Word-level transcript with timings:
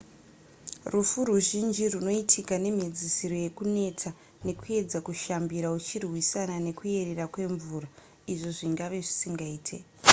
rufu 0.93 1.17
ruzhinji 1.29 1.83
rwunoitika 1.93 2.53
nemhedzisiro 2.63 3.35
yekuneta 3.45 4.09
nekuedza 4.45 4.97
kushambira 5.05 5.67
uchirwisana 5.77 6.55
nekuyerera 6.65 7.25
kwemvura 7.33 7.87
izvo 8.33 8.49
zvingave 8.57 8.97
zvisingaite 9.07 9.77